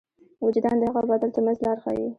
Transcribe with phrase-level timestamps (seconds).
[0.45, 2.07] وجدان د حق او باطل تر منځ لار ښيي.